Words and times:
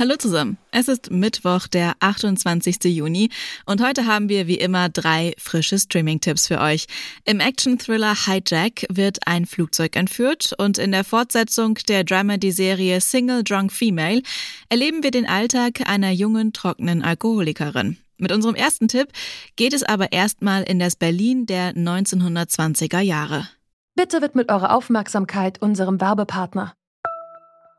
Hallo 0.00 0.14
zusammen. 0.14 0.58
Es 0.70 0.86
ist 0.86 1.10
Mittwoch, 1.10 1.66
der 1.66 1.94
28. 1.98 2.84
Juni 2.84 3.30
und 3.66 3.82
heute 3.84 4.06
haben 4.06 4.28
wir 4.28 4.46
wie 4.46 4.54
immer 4.54 4.88
drei 4.88 5.34
frische 5.38 5.76
Streaming-Tipps 5.76 6.46
für 6.46 6.60
euch. 6.60 6.86
Im 7.24 7.40
Action-Thriller 7.40 8.14
Hijack 8.14 8.86
wird 8.90 9.18
ein 9.26 9.44
Flugzeug 9.44 9.96
entführt 9.96 10.54
und 10.56 10.78
in 10.78 10.92
der 10.92 11.02
Fortsetzung 11.02 11.80
der 11.88 12.04
Dramedy-Serie 12.04 13.00
Single 13.00 13.42
Drunk 13.42 13.72
Female 13.72 14.22
erleben 14.68 15.02
wir 15.02 15.10
den 15.10 15.26
Alltag 15.26 15.80
einer 15.88 16.12
jungen, 16.12 16.52
trockenen 16.52 17.02
Alkoholikerin. 17.02 17.96
Mit 18.18 18.30
unserem 18.30 18.54
ersten 18.54 18.86
Tipp 18.86 19.08
geht 19.56 19.72
es 19.72 19.82
aber 19.82 20.12
erstmal 20.12 20.62
in 20.62 20.78
das 20.78 20.94
Berlin 20.94 21.44
der 21.46 21.72
1920er 21.72 23.00
Jahre. 23.00 23.48
Bitte 23.96 24.22
widmet 24.22 24.48
eure 24.48 24.70
Aufmerksamkeit 24.70 25.60
unserem 25.60 26.00
Werbepartner. 26.00 26.74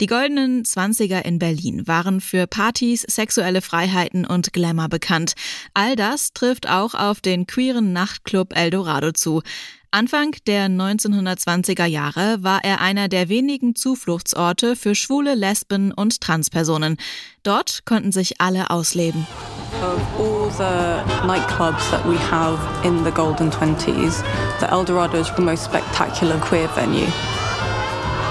Die 0.00 0.06
goldenen 0.06 0.64
Zwanziger 0.64 1.26
in 1.26 1.38
Berlin 1.38 1.86
waren 1.86 2.22
für 2.22 2.46
Partys, 2.46 3.02
sexuelle 3.02 3.60
Freiheiten 3.60 4.24
und 4.24 4.54
Glamour 4.54 4.88
bekannt. 4.88 5.34
All 5.74 5.94
das 5.94 6.32
trifft 6.32 6.70
auch 6.70 6.94
auf 6.94 7.20
den 7.20 7.46
queeren 7.46 7.92
Nachtclub 7.92 8.56
Eldorado 8.56 9.12
zu. 9.12 9.42
Anfang 9.90 10.34
der 10.46 10.68
1920er 10.68 11.84
Jahre 11.84 12.42
war 12.42 12.64
er 12.64 12.80
einer 12.80 13.08
der 13.08 13.28
wenigen 13.28 13.74
Zufluchtsorte 13.74 14.74
für 14.74 14.94
schwule 14.94 15.34
Lesben 15.34 15.92
und 15.92 16.22
Transpersonen. 16.22 16.96
Dort 17.42 17.84
konnten 17.84 18.10
sich 18.10 18.40
alle 18.40 18.70
ausleben. 18.70 19.26
Of 19.82 20.00
all 20.18 20.50
the 20.50 21.26
nightclubs 21.26 21.90
that 21.90 22.06
we 22.06 22.16
have 22.30 22.58
in 22.86 23.04
the 23.04 23.10
golden 23.10 23.50
20s, 23.50 24.24
the 24.60 24.66
Eldorado 24.66 25.18
is 25.18 25.30
the 25.36 25.42
most 25.42 25.64
spectacular 25.64 26.38
queer 26.38 26.70
venue. 26.74 27.06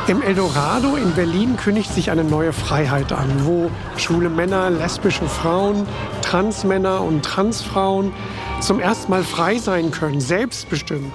Im 0.09 0.23
Eldorado 0.23 0.95
in 0.95 1.13
Berlin 1.13 1.55
kündigt 1.55 1.93
sich 1.93 2.09
eine 2.09 2.23
neue 2.23 2.51
Freiheit 2.51 3.11
an, 3.11 3.45
wo 3.45 3.69
schwule 3.95 4.31
Männer, 4.31 4.71
lesbische 4.71 5.27
Frauen, 5.27 5.85
Transmänner 6.23 7.03
und 7.03 7.23
Transfrauen 7.23 8.11
zum 8.59 8.79
ersten 8.79 9.11
Mal 9.11 9.23
frei 9.23 9.59
sein 9.59 9.91
können, 9.91 10.19
selbstbestimmt. 10.19 11.13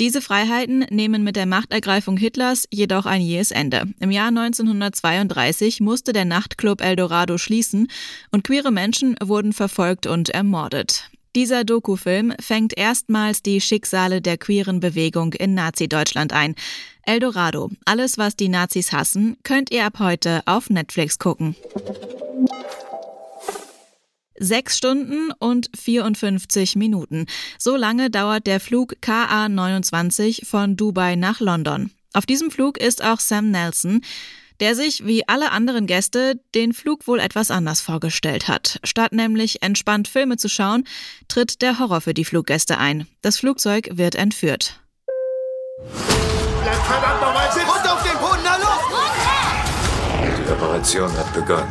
Diese 0.00 0.22
Freiheiten 0.22 0.86
nehmen 0.88 1.22
mit 1.22 1.36
der 1.36 1.44
Machtergreifung 1.44 2.16
Hitlers 2.16 2.64
jedoch 2.70 3.04
ein 3.04 3.20
jähes 3.20 3.50
Ende. 3.50 3.82
Im 4.00 4.10
Jahr 4.10 4.28
1932 4.28 5.80
musste 5.80 6.14
der 6.14 6.24
Nachtclub 6.24 6.80
Eldorado 6.80 7.36
schließen 7.36 7.88
und 8.30 8.42
queere 8.42 8.70
Menschen 8.70 9.16
wurden 9.22 9.52
verfolgt 9.52 10.06
und 10.06 10.30
ermordet. 10.30 11.10
Dieser 11.34 11.64
Dokufilm 11.64 12.34
fängt 12.40 12.76
erstmals 12.76 13.42
die 13.42 13.62
Schicksale 13.62 14.20
der 14.20 14.36
queeren 14.36 14.80
Bewegung 14.80 15.32
in 15.32 15.54
Nazi-Deutschland 15.54 16.34
ein. 16.34 16.54
Eldorado, 17.04 17.70
alles 17.84 18.18
was 18.18 18.36
die 18.36 18.48
Nazis 18.48 18.92
hassen, 18.92 19.36
könnt 19.42 19.70
ihr 19.70 19.84
ab 19.84 19.98
heute 19.98 20.42
auf 20.46 20.70
Netflix 20.70 21.18
gucken. 21.18 21.56
Sechs 24.38 24.76
Stunden 24.76 25.30
und 25.38 25.70
54 25.78 26.76
Minuten. 26.76 27.26
So 27.58 27.76
lange 27.76 28.10
dauert 28.10 28.46
der 28.46 28.60
Flug 28.60 28.94
KA29 29.02 30.46
von 30.46 30.76
Dubai 30.76 31.16
nach 31.16 31.40
London. 31.40 31.90
Auf 32.12 32.26
diesem 32.26 32.50
Flug 32.50 32.78
ist 32.78 33.04
auch 33.04 33.20
Sam 33.20 33.50
Nelson 33.50 34.02
der 34.62 34.76
sich, 34.76 35.04
wie 35.04 35.26
alle 35.28 35.50
anderen 35.50 35.88
Gäste, 35.88 36.40
den 36.54 36.72
Flug 36.72 37.08
wohl 37.08 37.18
etwas 37.18 37.50
anders 37.50 37.80
vorgestellt 37.80 38.46
hat. 38.46 38.78
Statt 38.84 39.12
nämlich 39.12 39.60
entspannt 39.60 40.06
Filme 40.06 40.36
zu 40.36 40.48
schauen, 40.48 40.84
tritt 41.26 41.62
der 41.62 41.80
Horror 41.80 42.00
für 42.00 42.14
die 42.14 42.24
Fluggäste 42.24 42.78
ein. 42.78 43.08
Das 43.22 43.38
Flugzeug 43.38 43.88
wird 43.94 44.14
entführt. 44.14 44.80
Verdammt 46.86 47.20
nochmal 47.20 47.52
sitzen! 47.52 47.68
Und 47.68 47.90
auf 47.90 48.02
den 48.02 48.18
Boden, 48.18 48.42
na 48.44 48.56
los! 48.56 48.82
Die 50.46 50.52
Operation 50.52 51.16
hat 51.16 51.32
begonnen. 51.32 51.68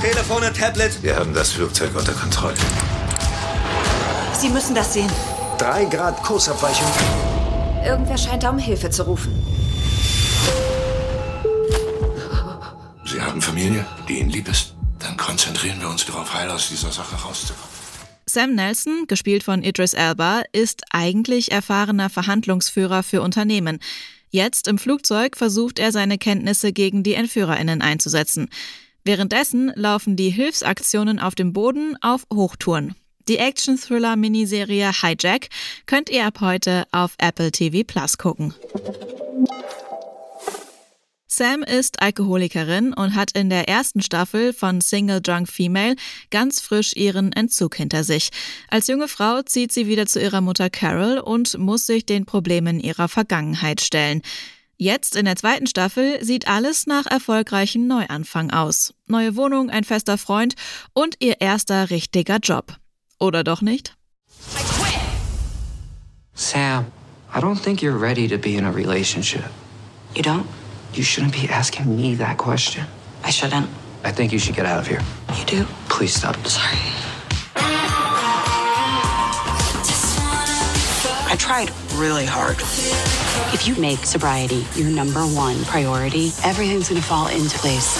Telefone, 0.00 0.52
Tablet. 0.52 1.02
Wir 1.02 1.16
haben 1.16 1.32
das 1.32 1.52
Flugzeug 1.52 1.90
unter 1.94 2.12
Kontrolle. 2.12 2.54
Sie 4.38 4.48
müssen 4.48 4.74
das 4.74 4.92
sehen. 4.94 5.10
Drei 5.58 5.84
Grad 5.84 6.22
Kursabweichung. 6.22 6.88
Irgendwer 7.84 8.18
scheint 8.18 8.42
da 8.42 8.50
um 8.50 8.58
Hilfe 8.58 8.90
zu 8.90 9.04
rufen. 9.04 9.32
Sie 13.04 13.20
haben 13.20 13.40
Familie, 13.40 13.84
die 14.08 14.18
Ihnen 14.18 14.30
lieb 14.30 14.48
ist. 14.48 14.74
Dann 14.98 15.16
konzentrieren 15.16 15.80
wir 15.80 15.88
uns 15.88 16.06
darauf, 16.06 16.32
heil 16.32 16.50
aus 16.50 16.68
dieser 16.68 16.90
Sache 16.90 17.14
rauszukommen. 17.16 17.72
Sam 18.26 18.54
Nelson, 18.54 19.06
gespielt 19.08 19.42
von 19.42 19.62
Idris 19.62 19.94
Elba, 19.94 20.42
ist 20.52 20.82
eigentlich 20.90 21.52
erfahrener 21.52 22.08
Verhandlungsführer 22.08 23.02
für 23.02 23.20
Unternehmen. 23.20 23.78
Jetzt 24.34 24.66
im 24.66 24.78
Flugzeug 24.78 25.36
versucht 25.36 25.78
er 25.78 25.92
seine 25.92 26.16
Kenntnisse 26.16 26.72
gegen 26.72 27.02
die 27.02 27.12
Entführerinnen 27.12 27.82
einzusetzen. 27.82 28.48
Währenddessen 29.04 29.70
laufen 29.74 30.16
die 30.16 30.30
Hilfsaktionen 30.30 31.18
auf 31.18 31.34
dem 31.34 31.52
Boden 31.52 31.98
auf 32.00 32.24
Hochtouren. 32.32 32.94
Die 33.28 33.36
Action-Thriller-Miniserie 33.36 34.90
Hijack 34.90 35.48
könnt 35.84 36.08
ihr 36.08 36.24
ab 36.24 36.40
heute 36.40 36.84
auf 36.92 37.14
Apple 37.18 37.52
TV 37.52 37.84
Plus 37.86 38.16
gucken. 38.16 38.54
Sam 41.34 41.62
ist 41.62 42.02
Alkoholikerin 42.02 42.92
und 42.92 43.14
hat 43.14 43.32
in 43.32 43.48
der 43.48 43.66
ersten 43.66 44.02
Staffel 44.02 44.52
von 44.52 44.82
Single 44.82 45.22
Drunk 45.22 45.48
Female 45.48 45.96
ganz 46.30 46.60
frisch 46.60 46.94
ihren 46.94 47.32
Entzug 47.32 47.74
hinter 47.74 48.04
sich. 48.04 48.28
Als 48.68 48.86
junge 48.86 49.08
Frau 49.08 49.40
zieht 49.40 49.72
sie 49.72 49.86
wieder 49.86 50.04
zu 50.04 50.20
ihrer 50.20 50.42
Mutter 50.42 50.68
Carol 50.68 51.18
und 51.18 51.56
muss 51.56 51.86
sich 51.86 52.04
den 52.04 52.26
Problemen 52.26 52.80
ihrer 52.80 53.08
Vergangenheit 53.08 53.80
stellen. 53.80 54.20
Jetzt 54.76 55.16
in 55.16 55.24
der 55.24 55.36
zweiten 55.36 55.66
Staffel 55.66 56.22
sieht 56.22 56.48
alles 56.48 56.86
nach 56.86 57.06
erfolgreichem 57.06 57.86
Neuanfang 57.86 58.50
aus. 58.50 58.92
Neue 59.06 59.34
Wohnung, 59.34 59.70
ein 59.70 59.84
fester 59.84 60.18
Freund 60.18 60.52
und 60.92 61.16
ihr 61.20 61.40
erster 61.40 61.88
richtiger 61.88 62.40
Job. 62.42 62.76
Oder 63.18 63.42
doch 63.42 63.62
nicht? 63.62 63.96
Sam, 66.34 66.84
I 67.34 67.38
don't 67.38 67.62
think 67.62 67.80
you're 67.80 67.98
ready 67.98 68.28
to 68.28 68.36
be 68.36 68.58
in 68.58 68.66
a 68.66 68.70
relationship. 68.70 69.48
You 70.14 70.20
don't? 70.20 70.44
You 70.94 71.02
shouldn't 71.02 71.32
be 71.32 71.48
asking 71.48 71.96
me 71.96 72.14
that 72.16 72.36
question. 72.36 72.84
I 73.24 73.30
shouldn't. 73.30 73.68
I 74.04 74.12
think 74.12 74.30
you 74.32 74.38
should 74.38 74.54
get 74.54 74.66
out 74.66 74.78
of 74.78 74.86
here. 74.86 75.00
You 75.38 75.44
do? 75.46 75.64
Please 75.88 76.12
stop. 76.14 76.36
Sorry. 76.46 76.76
I 81.30 81.36
tried 81.38 81.70
really 81.94 82.26
hard. 82.26 82.56
If 83.54 83.66
you 83.66 83.74
make 83.80 84.00
sobriety 84.00 84.66
your 84.74 84.90
number 84.90 85.20
one 85.22 85.64
priority, 85.64 86.32
everything's 86.44 86.90
gonna 86.90 87.00
fall 87.00 87.28
into 87.28 87.56
place. 87.58 87.96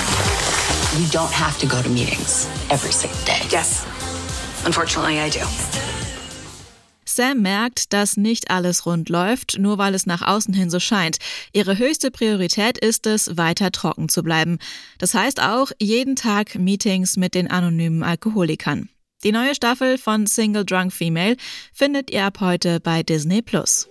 You 1.01 1.09
don't 1.09 1.33
have 1.33 1.59
to 1.61 1.67
go 1.67 1.81
to 1.81 1.89
meetings 1.89 2.47
every 2.71 2.93
single 2.93 3.19
day. 3.25 3.41
Yes. 3.49 3.87
Unfortunately, 4.67 5.19
I 5.19 5.31
do. 5.31 5.41
Sam 7.15 7.43
merkt, 7.43 7.93
dass 7.93 8.17
nicht 8.17 8.51
alles 8.51 8.87
rund 8.87 9.09
läuft, 9.09 9.59
nur 9.59 9.79
weil 9.79 9.95
es 9.95 10.07
nach 10.07 10.23
außen 10.23 10.55
hin 10.55 10.71
so 10.71 10.81
scheint. 10.81 11.19
Ihre 11.53 11.79
höchste 11.79 12.11
Priorität 12.11 12.79
ist 12.79 13.07
es, 13.07 13.37
weiter 13.37 13.71
trocken 13.71 14.09
zu 14.09 14.23
bleiben. 14.23 14.59
Das 14.99 15.15
heißt 15.15 15.43
auch 15.43 15.73
jeden 15.81 16.17
Tag 16.17 16.55
Meetings 16.55 17.17
mit 17.17 17.35
den 17.35 17.51
anonymen 17.51 18.03
Alkoholikern. 18.03 18.89
Die 19.25 19.33
neue 19.33 19.55
Staffel 19.55 19.99
von 19.99 20.27
Single 20.27 20.65
Drunk 20.65 20.93
Female 20.93 21.37
findet 21.73 22.11
ihr 22.11 22.25
ab 22.25 22.41
heute 22.41 22.81
bei 22.81 23.03
Disney 23.03 23.43
Plus. 23.43 23.89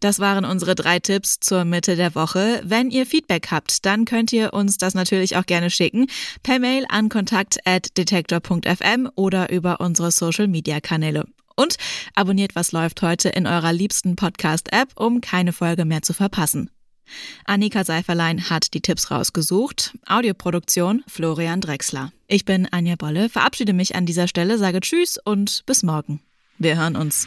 Das 0.00 0.18
waren 0.18 0.46
unsere 0.46 0.74
drei 0.74 0.98
Tipps 0.98 1.40
zur 1.40 1.64
Mitte 1.64 1.94
der 1.94 2.14
Woche. 2.14 2.62
Wenn 2.64 2.90
ihr 2.90 3.06
Feedback 3.06 3.48
habt, 3.50 3.84
dann 3.84 4.06
könnt 4.06 4.32
ihr 4.32 4.54
uns 4.54 4.78
das 4.78 4.94
natürlich 4.94 5.36
auch 5.36 5.46
gerne 5.46 5.70
schicken. 5.70 6.06
Per 6.42 6.58
Mail 6.58 6.86
an 6.88 7.10
kontakt.detektor.fm 7.10 9.10
oder 9.14 9.52
über 9.52 9.80
unsere 9.80 10.10
Social 10.10 10.48
Media 10.48 10.80
Kanäle. 10.80 11.26
Und 11.54 11.76
abonniert 12.14 12.54
Was 12.54 12.72
läuft 12.72 13.02
heute 13.02 13.28
in 13.28 13.46
eurer 13.46 13.74
liebsten 13.74 14.16
Podcast-App, 14.16 14.92
um 14.94 15.20
keine 15.20 15.52
Folge 15.52 15.84
mehr 15.84 16.00
zu 16.00 16.14
verpassen. 16.14 16.70
Annika 17.44 17.84
Seiferlein 17.84 18.48
hat 18.48 18.72
die 18.72 18.80
Tipps 18.80 19.10
rausgesucht. 19.10 19.98
Audioproduktion 20.06 21.04
Florian 21.06 21.60
Drexler. 21.60 22.12
Ich 22.28 22.46
bin 22.46 22.68
Anja 22.70 22.94
Bolle, 22.96 23.28
verabschiede 23.28 23.72
mich 23.72 23.96
an 23.96 24.06
dieser 24.06 24.28
Stelle, 24.28 24.56
sage 24.56 24.80
Tschüss 24.80 25.18
und 25.22 25.64
bis 25.66 25.82
morgen. 25.82 26.22
Wir 26.58 26.78
hören 26.78 26.96
uns. 26.96 27.26